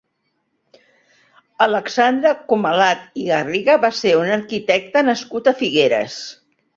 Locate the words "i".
3.23-3.25